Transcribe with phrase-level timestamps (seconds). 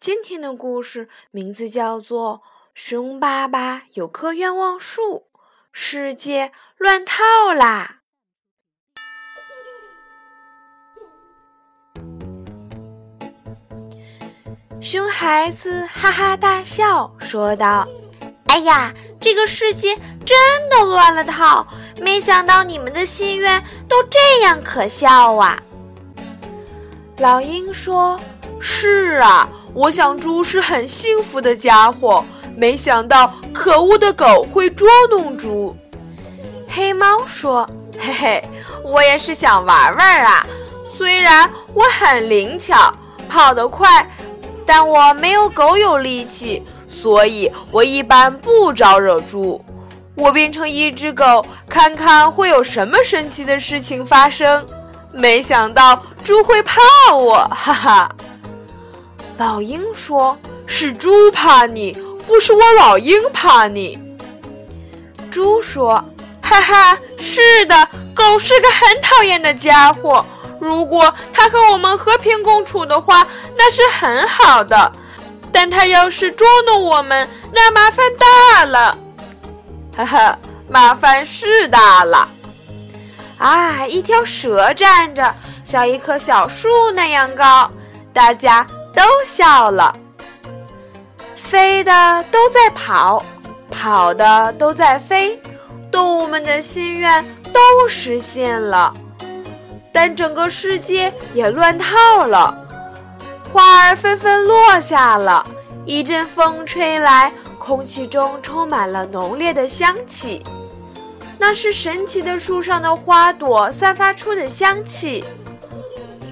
[0.00, 2.36] 今天的故事名字叫做
[2.72, 5.26] 《熊爸爸有棵愿望树》，
[5.72, 7.96] 世界乱套啦！
[14.80, 17.88] 熊孩子哈哈大笑，说道
[18.46, 21.66] ：“哎呀，这个世界真的乱了套！”
[22.00, 25.60] 没想到你们的心愿都这样可笑啊！
[27.16, 28.20] 老鹰说
[28.60, 32.24] ：“是啊，我想猪是很幸福的家伙，
[32.56, 35.76] 没想到可恶的狗会捉弄猪。”
[36.68, 38.48] 黑猫说：“嘿嘿，
[38.84, 40.46] 我也是想玩玩啊，
[40.96, 42.92] 虽然我很灵巧，
[43.28, 44.06] 跑得快，
[44.66, 49.64] 但我没有狗有力气，所以我一般不招惹猪。”
[50.14, 54.66] 我变成一只狗，看看会有什么神奇的事情发生。
[55.12, 56.80] 没想到猪会怕
[57.14, 58.10] 我，哈哈。
[59.38, 60.36] 老鹰说
[60.66, 63.96] ：“是猪怕你，不是我老鹰怕你。”
[65.30, 66.04] 猪说
[66.42, 70.26] ：“哈哈，是的，狗是个很讨厌的家伙。
[70.60, 73.24] 如果它和我们和平共处的话，
[73.56, 74.92] 那是很好的。
[75.52, 78.98] 但它要是捉弄我们，那麻烦大了。”
[79.96, 80.38] 呵呵，
[80.68, 82.28] 麻烦是大了。
[83.38, 85.32] 啊，一条蛇站着，
[85.64, 87.70] 像一棵小树那样高，
[88.12, 88.66] 大家
[88.98, 89.96] 都笑了。
[91.36, 93.24] 飞的都在跑，
[93.70, 95.40] 跑的都在飞，
[95.88, 98.92] 动物们的心愿都实现了，
[99.92, 102.52] 但整个世界也乱套了。
[103.52, 105.46] 花儿纷纷落下了，
[105.86, 107.32] 一阵风吹来。
[107.60, 110.42] 空气中充满了浓烈的香气，
[111.38, 115.22] 那是神奇的树上的花朵散发出的香气。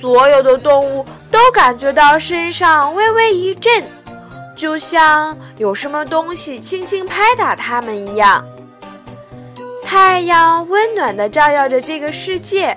[0.00, 3.84] 所有的动物都感觉到身上微微一震，
[4.56, 8.44] 就像有什么东西轻轻拍打它们一样。
[9.84, 12.76] 太阳温暖地照耀着这个世界，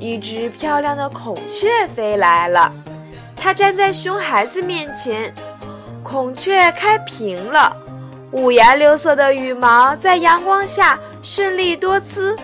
[0.00, 2.72] 一只漂亮的孔雀飞来了，
[3.36, 5.32] 它站在熊孩子面前。
[6.02, 7.76] 孔雀开屏了，
[8.32, 12.36] 五颜六色的羽毛在阳光下绚丽多姿，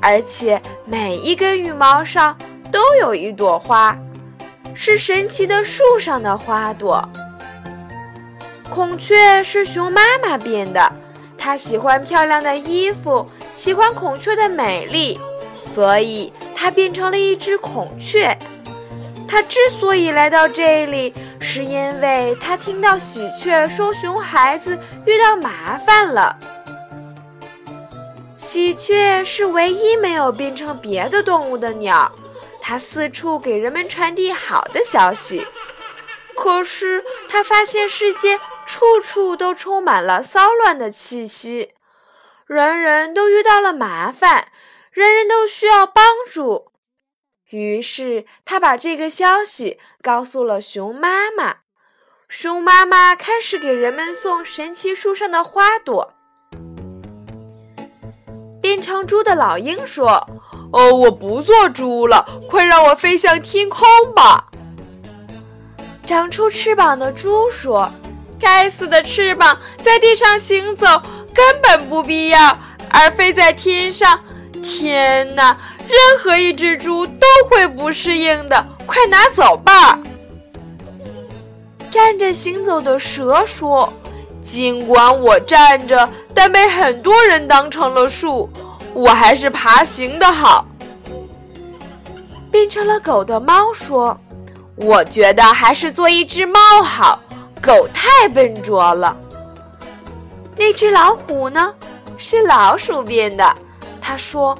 [0.00, 2.34] 而且每一根羽毛上
[2.72, 3.96] 都有一朵花，
[4.74, 7.08] 是神奇的树上的花朵。
[8.70, 10.92] 孔雀是熊妈妈变的，
[11.38, 15.18] 它喜欢漂亮的衣服，喜欢孔雀的美丽，
[15.62, 18.36] 所以它变成了一只孔雀。
[19.26, 21.14] 它之所以来到这里。
[21.46, 26.34] 是因为它听到喜鹊说熊孩子遇到麻烦了。
[28.34, 32.10] 喜鹊是唯一没有变成别的动物的鸟，
[32.66, 35.46] 它四处给人们传递好的消息。
[36.34, 41.74] 可是它发现世界处处都充满了骚乱的气息，
[42.46, 44.48] 人人都遇到了麻烦，
[44.90, 46.72] 人人都需要帮助。
[47.50, 51.58] 于是，他把这个消息告诉了熊妈妈。
[52.30, 56.14] 熊妈妈开始给人们送神奇树上的花朵。
[58.62, 60.26] 变成猪的老鹰说
[60.74, 64.46] ：“哦，我不做猪了，快让我飞向天空吧。”
[66.04, 67.88] 长出翅膀的猪说
[68.40, 70.86] ：“该死的翅膀，在地上行走
[71.32, 72.58] 根本不必要，
[72.90, 74.18] 而飞在天上，
[74.62, 79.98] 天哪！”任何一只猪都会不适应的，快拿走吧！
[81.90, 83.92] 站着行走的蛇说
[84.42, 88.50] ：“尽管我站着，但被很多人当成了树，
[88.94, 90.66] 我还是爬行的好。”
[92.50, 94.16] 变成了狗的猫说
[94.76, 97.20] ：“我觉得还是做一只猫好，
[97.60, 99.16] 狗太笨拙了。”
[100.56, 101.74] 那只老虎呢？
[102.16, 103.56] 是老鼠变的，
[104.00, 104.56] 他说。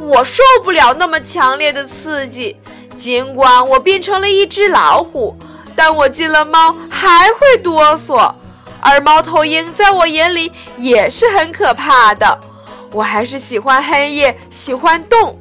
[0.00, 2.56] 我受不了那么强烈的刺激，
[2.96, 5.36] 尽管我变成了一只老虎，
[5.74, 8.32] 但我进了猫还会哆嗦。
[8.80, 12.40] 而猫头鹰在我眼里也是很可怕的。
[12.92, 15.36] 我还是喜欢黑夜，喜欢动，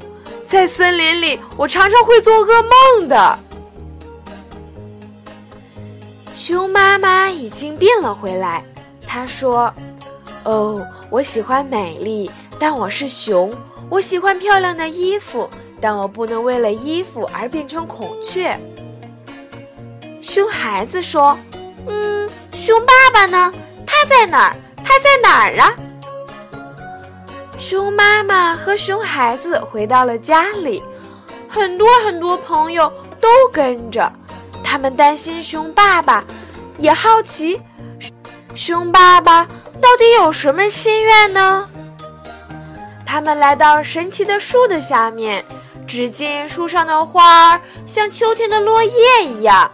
[0.47, 2.63] 在森林里我常常会做噩
[2.97, 3.39] 梦的。
[6.35, 8.63] 熊妈妈已经变了回来。
[9.07, 9.73] 她说
[10.43, 12.29] ：“哦，我喜欢美丽，
[12.59, 13.51] 但我是熊。
[13.89, 18.59] 我喜欢漂亮的衣服，但我不能为了衣服而变成孔雀。”
[20.21, 21.37] 熊孩子说
[21.87, 23.51] ：“嗯，熊爸爸呢？
[23.85, 24.55] 他在哪儿？
[24.83, 25.73] 他在哪儿啊？”
[27.59, 30.81] 熊妈妈和熊孩子回到了家里，
[31.49, 34.11] 很多很多朋友都跟着。
[34.63, 36.23] 他们担心熊爸爸，
[36.77, 37.59] 也好奇
[38.53, 39.43] 熊爸爸
[39.81, 41.67] 到底有什么心愿呢？
[43.05, 45.43] 他们来到神奇的树的下面，
[45.87, 49.71] 只见树上的花儿像秋天的落叶一样，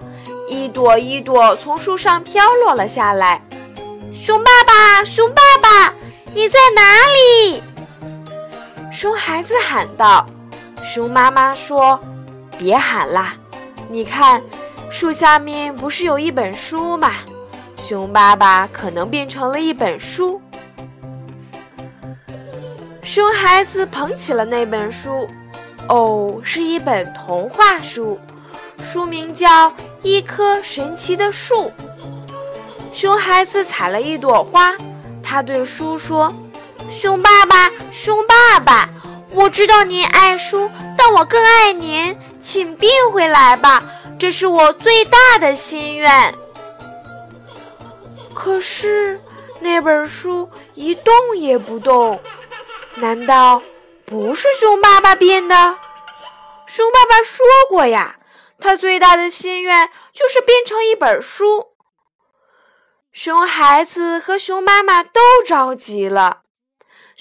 [0.48, 3.42] 一朵一朵从树上飘落了下来。
[4.14, 5.94] 熊爸爸，熊爸爸，
[6.34, 6.82] 你在哪
[7.52, 7.62] 里？
[9.04, 10.26] 熊孩子喊道
[10.82, 12.00] ：“熊妈妈说，
[12.58, 13.34] 别喊啦，
[13.90, 14.42] 你看，
[14.90, 17.12] 树下面不是有一本书吗？
[17.76, 20.42] 熊爸爸可能变成了一本书。”
[23.04, 25.28] 熊孩子捧起了那本书，
[25.90, 28.18] 哦，是一本童话书，
[28.82, 29.70] 书名叫
[30.02, 31.66] 《一棵神奇的树》。
[32.94, 34.74] 熊孩子采了一朵花，
[35.22, 36.34] 他对书说。
[36.94, 38.88] 熊爸爸，熊爸爸，
[39.32, 43.84] 我知道您爱书，但我更爱您，请变回来吧，
[44.20, 46.34] 这是我最大的心愿。
[48.34, 49.20] 可是
[49.60, 52.22] 那本书一动也不动，
[52.96, 53.62] 难道
[54.06, 55.56] 不是熊爸爸变的？
[56.68, 58.18] 熊爸爸说过呀，
[58.60, 61.70] 他最大的心愿就是变成一本书。
[63.12, 66.43] 熊孩子和熊妈妈都着急了。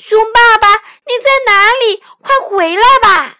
[0.04, 0.66] 熊爸爸，
[1.06, 2.02] 你在哪里？
[2.20, 3.36] 快回来吧！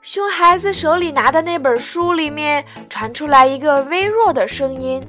[0.00, 5.06] 熊孩子手里拿的那本书里面传出来一个微弱的声音：“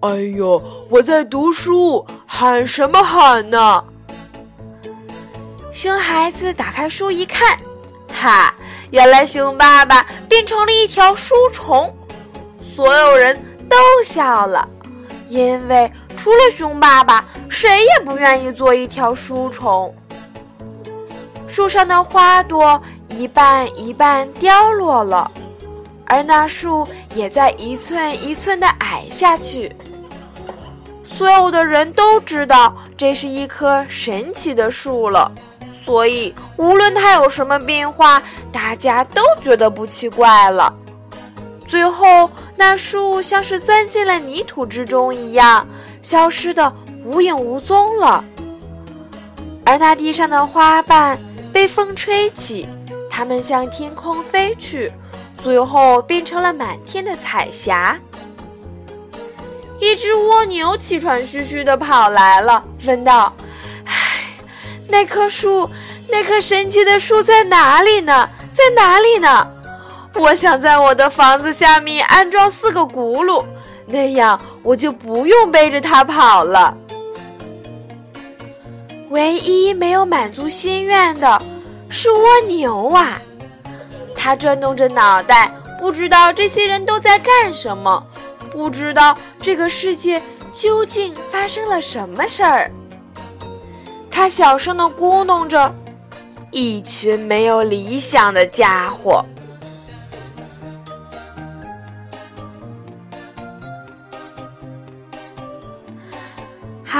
[0.00, 0.08] 哎
[0.38, 0.58] 呦，
[0.88, 3.84] 我在读书，喊什么喊呢？”
[5.70, 7.58] 熊孩子打开书一看，
[8.10, 8.54] 哈，
[8.90, 11.94] 原来熊爸爸变成了一条书虫，
[12.74, 13.38] 所有人
[13.68, 14.66] 都笑了，
[15.28, 15.92] 因为。
[16.22, 19.94] 除了熊爸爸，谁也不愿意做一条书虫。
[21.48, 22.78] 树上的花朵
[23.08, 25.32] 一半一半凋落了，
[26.04, 29.74] 而那树也在一寸一寸地矮下去。
[31.02, 35.32] 所有的人都知道这是一棵神奇的树了，
[35.86, 38.22] 所以无论它有什么变化，
[38.52, 40.70] 大家都觉得不奇怪了。
[41.66, 45.66] 最后，那树像是钻进了泥土之中一样。
[46.02, 46.72] 消失的
[47.04, 48.24] 无影无踪了，
[49.64, 51.18] 而那地上的花瓣
[51.52, 52.66] 被风吹起，
[53.10, 54.92] 它们向天空飞去，
[55.42, 57.98] 最后变成了满天的彩霞。
[59.78, 63.32] 一只蜗牛气喘吁吁地跑来了，问道
[63.84, 63.94] ：“唉，
[64.88, 65.68] 那棵树，
[66.08, 68.28] 那棵神奇的树在哪里呢？
[68.52, 69.46] 在哪里呢？
[70.14, 73.44] 我想在我的房子下面安装四个轱辘。”
[73.86, 76.76] 那样我就不用背着它跑了。
[79.10, 81.42] 唯一没有满足心愿的
[81.88, 83.20] 是蜗牛啊！
[84.14, 85.50] 它转动着脑袋，
[85.80, 88.04] 不知道这些人都在干什么，
[88.52, 92.70] 不知道这个世界究竟发生了什么事儿。
[94.10, 95.74] 它小声地咕哝着
[96.52, 99.24] ：“一群没有理想的家伙。”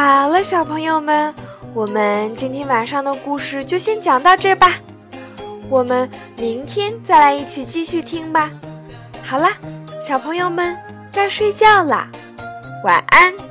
[0.03, 1.35] 好了，小朋友们，
[1.75, 4.77] 我们今天晚上的故事就先讲到这吧。
[5.69, 8.51] 我们明天再来一起继续听吧。
[9.23, 9.51] 好了，
[10.03, 10.75] 小朋友们
[11.13, 12.09] 该睡觉了，
[12.83, 13.50] 晚安。